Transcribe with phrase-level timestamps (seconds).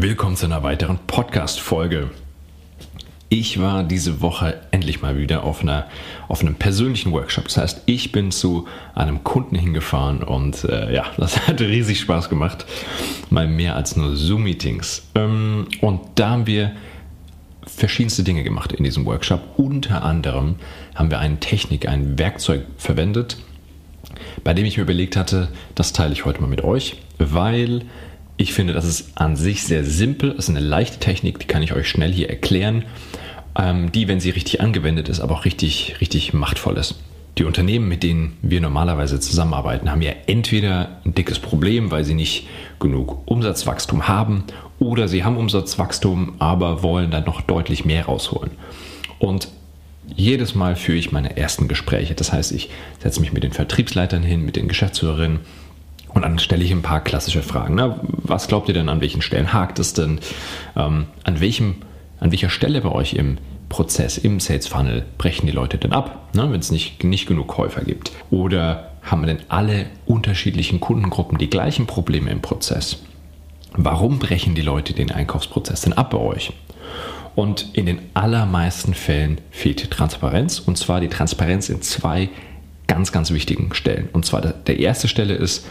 [0.00, 2.10] Willkommen zu einer weiteren Podcast-Folge.
[3.30, 5.88] Ich war diese Woche endlich mal wieder auf, einer,
[6.28, 7.46] auf einem persönlichen Workshop.
[7.46, 12.28] Das heißt, ich bin zu einem Kunden hingefahren und äh, ja, das hat riesig Spaß
[12.28, 12.64] gemacht.
[13.28, 15.02] Mal mehr als nur Zoom-Meetings.
[15.16, 16.76] Ähm, und da haben wir
[17.66, 19.40] verschiedenste Dinge gemacht in diesem Workshop.
[19.56, 20.54] Unter anderem
[20.94, 23.38] haben wir eine Technik, ein Werkzeug verwendet,
[24.44, 27.82] bei dem ich mir überlegt hatte, das teile ich heute mal mit euch, weil
[28.38, 30.30] ich finde, das ist an sich sehr simpel.
[30.30, 32.84] Es ist eine leichte Technik, die kann ich euch schnell hier erklären,
[33.58, 36.94] ähm, die, wenn sie richtig angewendet ist, aber auch richtig, richtig machtvoll ist.
[37.36, 42.14] Die Unternehmen, mit denen wir normalerweise zusammenarbeiten, haben ja entweder ein dickes Problem, weil sie
[42.14, 42.46] nicht
[42.80, 44.44] genug Umsatzwachstum haben,
[44.78, 48.52] oder sie haben Umsatzwachstum, aber wollen dann noch deutlich mehr rausholen.
[49.18, 49.48] Und
[50.14, 52.14] jedes Mal führe ich meine ersten Gespräche.
[52.14, 52.70] Das heißt, ich
[53.00, 55.40] setze mich mit den Vertriebsleitern hin, mit den Geschäftsführerinnen
[56.18, 57.76] und dann stelle ich ein paar klassische Fragen.
[57.76, 60.18] Na, was glaubt ihr denn, an welchen Stellen hakt es denn?
[60.74, 61.76] Ähm, an, welchem,
[62.18, 66.30] an welcher Stelle bei euch im Prozess, im Sales Funnel brechen die Leute denn ab,
[66.34, 68.10] ne, wenn es nicht, nicht genug Käufer gibt?
[68.32, 73.00] Oder haben denn alle unterschiedlichen Kundengruppen die gleichen Probleme im Prozess?
[73.74, 76.52] Warum brechen die Leute den Einkaufsprozess denn ab bei euch?
[77.36, 82.28] Und in den allermeisten Fällen fehlt die Transparenz und zwar die Transparenz in zwei
[82.88, 84.08] ganz, ganz wichtigen Stellen.
[84.12, 85.64] Und zwar der erste Stelle ist,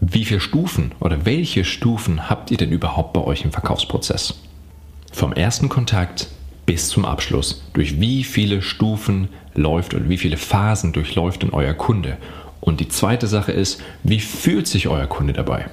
[0.00, 4.40] wie viele Stufen oder welche Stufen habt ihr denn überhaupt bei euch im Verkaufsprozess?
[5.12, 6.28] Vom ersten Kontakt
[6.64, 7.62] bis zum Abschluss.
[7.74, 12.16] Durch wie viele Stufen läuft oder wie viele Phasen durchläuft denn euer Kunde?
[12.60, 15.66] Und die zweite Sache ist, wie fühlt sich euer Kunde dabei?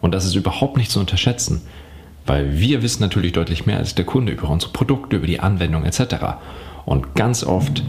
[0.00, 1.62] Und das ist überhaupt nicht zu unterschätzen,
[2.24, 5.84] weil wir wissen natürlich deutlich mehr als der Kunde über unsere Produkte, über die Anwendung
[5.84, 6.14] etc.
[6.84, 7.82] Und ganz oft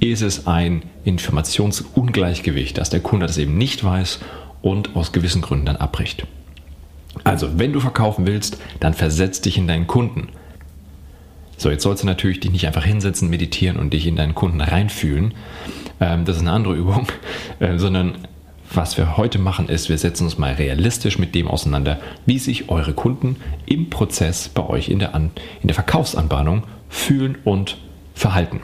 [0.00, 4.18] ist es ein Informationsungleichgewicht, dass der Kunde das eben nicht weiß
[4.62, 6.26] und aus gewissen Gründen dann abbricht.
[7.24, 10.28] Also, wenn du verkaufen willst, dann versetz dich in deinen Kunden.
[11.58, 14.60] So, jetzt sollst du natürlich dich nicht einfach hinsetzen, meditieren und dich in deinen Kunden
[14.60, 15.34] reinfühlen.
[16.00, 17.06] Ähm, das ist eine andere Übung,
[17.60, 18.16] äh, sondern
[18.74, 22.70] was wir heute machen ist, wir setzen uns mal realistisch mit dem auseinander, wie sich
[22.70, 23.36] eure Kunden
[23.66, 25.30] im Prozess bei euch in der, An
[25.60, 27.76] in der Verkaufsanbahnung fühlen und
[28.14, 28.60] verhalten.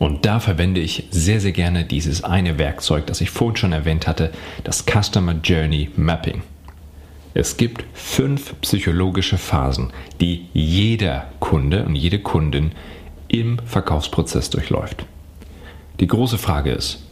[0.00, 4.06] Und da verwende ich sehr, sehr gerne dieses eine Werkzeug, das ich vorhin schon erwähnt
[4.06, 4.32] hatte,
[4.64, 6.40] das Customer Journey Mapping.
[7.34, 12.72] Es gibt fünf psychologische Phasen, die jeder Kunde und jede Kundin
[13.28, 15.04] im Verkaufsprozess durchläuft.
[16.00, 17.04] Die große Frage ist,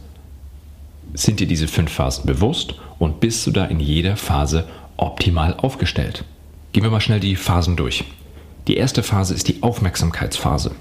[1.13, 4.67] sind dir diese fünf Phasen bewusst und bist du da in jeder Phase
[4.97, 6.25] optimal aufgestellt?
[6.71, 8.03] Gehen wir mal schnell die Phasen durch.
[8.67, 10.71] Die erste Phase ist die Aufmerksamkeitsphase.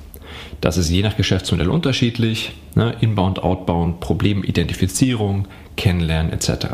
[0.60, 2.52] Das ist je nach Geschäftsmodell unterschiedlich.
[2.74, 2.94] Ne?
[3.00, 6.66] Inbound, Outbound, Problemidentifizierung, Kennenlernen etc.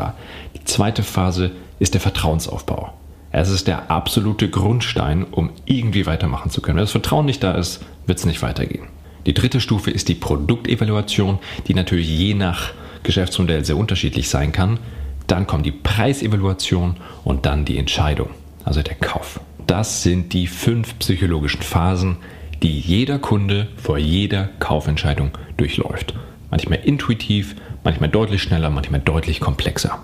[0.55, 2.93] Die zweite Phase ist der Vertrauensaufbau.
[3.31, 6.77] Es ist der absolute Grundstein, um irgendwie weitermachen zu können.
[6.77, 8.87] Wenn das Vertrauen nicht da ist, wird es nicht weitergehen.
[9.25, 12.71] Die dritte Stufe ist die Produktevaluation, die natürlich je nach
[13.03, 14.79] Geschäftsmodell sehr unterschiedlich sein kann.
[15.27, 18.29] Dann kommt die Preisevaluation und dann die Entscheidung,
[18.63, 19.39] also der Kauf.
[19.65, 22.17] Das sind die fünf psychologischen Phasen,
[22.65, 26.15] die jeder Kunde vor jeder Kaufentscheidung durchläuft.
[26.49, 29.99] Manchmal intuitiv, manchmal deutlich schneller, manchmal deutlich komplexer.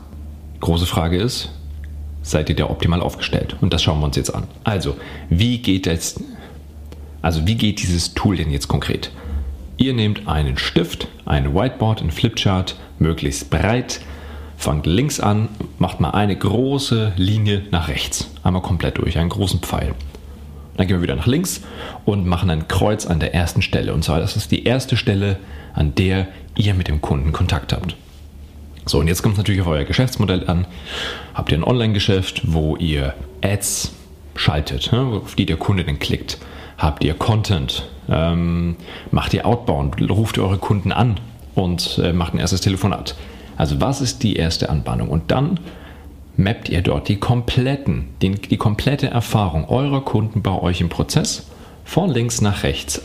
[0.59, 1.49] Große Frage ist,
[2.21, 3.55] seid ihr da optimal aufgestellt?
[3.61, 4.43] Und das schauen wir uns jetzt an.
[4.63, 4.95] Also,
[5.31, 6.21] wie geht jetzt,
[7.23, 9.11] also wie geht dieses Tool denn jetzt konkret?
[9.77, 14.01] Ihr nehmt einen Stift, ein Whiteboard, ein Flipchart, möglichst breit,
[14.55, 15.49] fangt links an,
[15.79, 19.95] macht mal eine große Linie nach rechts, einmal komplett durch, einen großen Pfeil.
[20.77, 21.61] Dann gehen wir wieder nach links
[22.05, 23.93] und machen ein Kreuz an der ersten Stelle.
[23.93, 25.37] Und zwar, das ist die erste Stelle,
[25.73, 27.95] an der ihr mit dem Kunden Kontakt habt.
[28.85, 30.65] So, und jetzt kommt es natürlich auf euer Geschäftsmodell an.
[31.33, 33.93] Habt ihr ein Online-Geschäft, wo ihr Ads
[34.35, 36.39] schaltet, ne, auf die der Kunde dann klickt?
[36.77, 37.87] Habt ihr Content?
[38.09, 38.75] Ähm,
[39.11, 40.09] macht ihr Outbound?
[40.09, 41.19] Ruft eure Kunden an
[41.53, 43.15] und äh, macht ein erstes Telefonat?
[43.55, 45.09] Also was ist die erste Anbahnung?
[45.09, 45.59] Und dann
[46.37, 51.47] mappt ihr dort die kompletten, die, die komplette Erfahrung eurer Kunden bei euch im Prozess
[51.83, 53.01] von links nach rechts.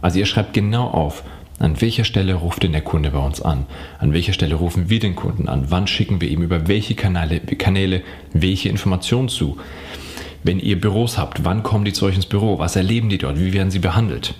[0.00, 1.22] Also ihr schreibt genau auf,
[1.58, 3.66] an welcher Stelle ruft denn der Kunde bei uns an?
[4.00, 5.66] An welcher Stelle rufen wir den Kunden an?
[5.68, 8.02] Wann schicken wir ihm über welche Kanäle, Kanäle
[8.32, 9.58] welche Informationen zu?
[10.42, 12.58] Wenn ihr Büros habt, wann kommen die zu euch ins Büro?
[12.58, 13.38] Was erleben die dort?
[13.38, 14.34] Wie werden sie behandelt?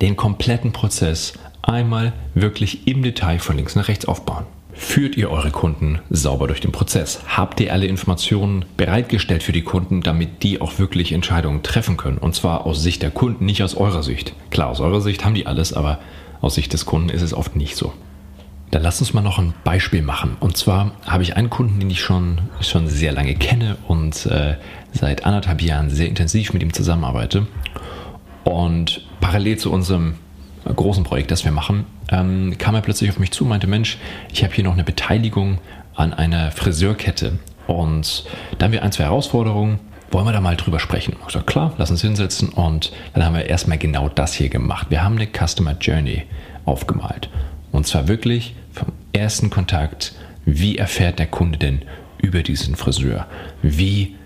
[0.00, 4.46] Den kompletten Prozess einmal wirklich im Detail von links nach rechts aufbauen.
[4.80, 7.20] Führt ihr eure Kunden sauber durch den Prozess?
[7.28, 12.18] Habt ihr alle Informationen bereitgestellt für die Kunden, damit die auch wirklich Entscheidungen treffen können?
[12.18, 14.32] Und zwar aus Sicht der Kunden, nicht aus eurer Sicht.
[14.50, 16.00] Klar, aus eurer Sicht haben die alles, aber
[16.40, 17.92] aus Sicht des Kunden ist es oft nicht so.
[18.72, 20.36] Dann lass uns mal noch ein Beispiel machen.
[20.40, 24.56] Und zwar habe ich einen Kunden, den ich schon, schon sehr lange kenne und äh,
[24.92, 27.46] seit anderthalb Jahren sehr intensiv mit ihm zusammenarbeite.
[28.44, 30.14] Und parallel zu unserem
[30.64, 33.98] großen Projekt, das wir machen, ähm, kam er plötzlich auf mich zu und meinte, Mensch,
[34.32, 35.58] ich habe hier noch eine Beteiligung
[35.94, 37.38] an einer Friseurkette.
[37.66, 38.24] Und
[38.58, 39.78] da haben wir ein, zwei Herausforderungen.
[40.10, 41.14] Wollen wir da mal drüber sprechen?
[41.26, 42.48] Ich sage, klar, lass uns hinsetzen.
[42.48, 44.88] Und dann haben wir erstmal genau das hier gemacht.
[44.90, 46.24] Wir haben eine Customer Journey
[46.64, 47.30] aufgemalt.
[47.70, 50.14] Und zwar wirklich vom ersten Kontakt,
[50.44, 51.82] wie erfährt der Kunde denn
[52.18, 53.26] über diesen Friseur?
[53.62, 54.16] Wie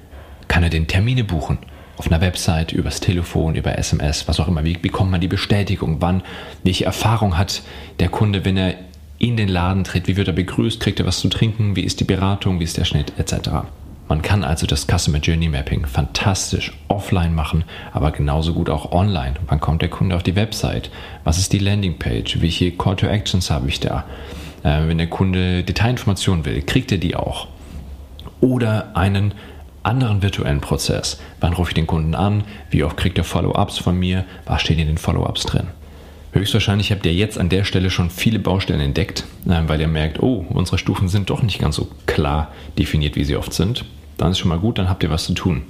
[0.49, 1.59] kann er den Termine buchen?
[1.96, 4.64] Auf einer Website, übers Telefon, über SMS, was auch immer.
[4.64, 5.99] Wie bekommt man die Bestätigung?
[6.00, 6.23] Wann?
[6.64, 7.62] Welche Erfahrung hat
[8.00, 8.75] der Kunde, wenn er
[9.19, 10.08] in den Laden tritt?
[10.08, 10.81] Wie wird er begrüßt?
[10.81, 11.76] Kriegt er was zu trinken?
[11.76, 12.58] Wie ist die Beratung?
[12.58, 13.12] Wie ist der Schnitt?
[13.17, 13.49] Etc.
[14.08, 19.35] Man kann also das Customer Journey Mapping fantastisch offline machen, aber genauso gut auch online.
[19.46, 20.91] Wann kommt der Kunde auf die Website?
[21.23, 22.41] Was ist die Landingpage?
[22.43, 24.05] Welche Call to Actions habe ich da?
[24.62, 27.49] Äh, wenn der Kunde Detailinformationen will, kriegt er die auch?
[28.41, 29.32] Oder einen
[29.85, 31.21] anderen virtuellen Prozess.
[31.41, 32.45] Wann rufe ich den Kunden an?
[32.71, 34.25] Wie oft kriegt er Follow-ups von mir?
[34.47, 35.69] Was steht in den Follow-ups drin?
[36.33, 40.21] Höchstwahrscheinlich habt ihr jetzt an der Stelle schon viele Baustellen entdeckt, äh, weil ihr merkt,
[40.21, 43.85] oh, unsere Stufen sind doch nicht ganz so klar definiert, wie sie oft sind.
[44.17, 45.63] Dann ist schon mal gut, dann habt ihr was zu tun.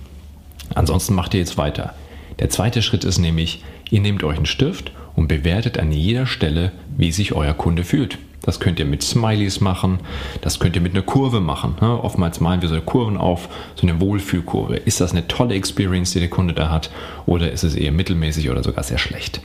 [0.74, 1.94] Ansonsten macht ihr jetzt weiter.
[2.38, 6.72] Der zweite Schritt ist nämlich, ihr nehmt euch einen Stift und bewertet an jeder Stelle,
[6.96, 8.18] wie sich euer Kunde fühlt.
[8.44, 10.00] Das könnt ihr mit Smileys machen,
[10.42, 11.76] das könnt ihr mit einer Kurve machen.
[11.80, 12.02] Ne?
[12.02, 14.76] Oftmals malen wir so Kurven auf, so eine Wohlfühlkurve.
[14.76, 16.90] Ist das eine tolle Experience, die der Kunde da hat,
[17.24, 19.40] oder ist es eher mittelmäßig oder sogar sehr schlecht?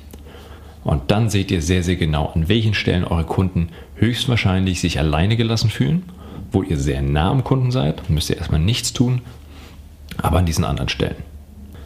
[0.84, 5.38] Und dann seht ihr sehr, sehr genau, an welchen Stellen eure Kunden höchstwahrscheinlich sich alleine
[5.38, 6.04] gelassen fühlen,
[6.52, 9.22] wo ihr sehr nah am Kunden seid, müsst ihr erstmal nichts tun,
[10.18, 11.18] aber an diesen anderen Stellen.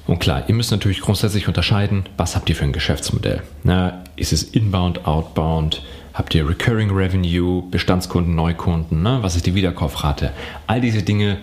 [0.05, 3.41] Und klar, ihr müsst natürlich grundsätzlich unterscheiden, was habt ihr für ein Geschäftsmodell.
[3.63, 5.81] Na, ist es inbound, outbound?
[6.13, 9.01] Habt ihr Recurring Revenue, Bestandskunden, Neukunden?
[9.01, 9.17] Ne?
[9.21, 10.31] Was ist die Wiederkaufrate?
[10.67, 11.39] All diese Dinge,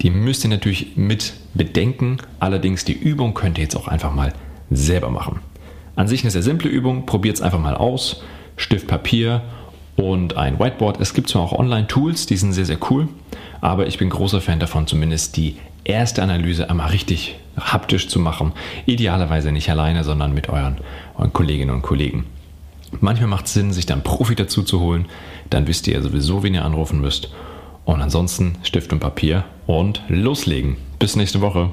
[0.00, 2.16] die müsst ihr natürlich mit bedenken.
[2.38, 4.32] Allerdings die Übung könnt ihr jetzt auch einfach mal
[4.70, 5.40] selber machen.
[5.96, 7.04] An sich eine sehr simple Übung.
[7.04, 8.22] Probiert es einfach mal aus.
[8.56, 9.42] Stift, Papier
[9.96, 10.98] und ein Whiteboard.
[10.98, 13.06] Es gibt zwar auch Online-Tools, die sind sehr, sehr cool.
[13.60, 18.52] Aber ich bin großer Fan davon, zumindest die erste Analyse einmal richtig haptisch zu machen.
[18.86, 20.78] Idealerweise nicht alleine, sondern mit euren,
[21.18, 22.24] euren Kolleginnen und Kollegen.
[23.00, 25.06] Manchmal macht es Sinn, sich dann Profi dazu zu holen.
[25.48, 27.30] Dann wisst ihr ja sowieso, wen ihr anrufen müsst.
[27.84, 30.76] Und ansonsten Stift und Papier und loslegen.
[30.98, 31.70] Bis nächste Woche.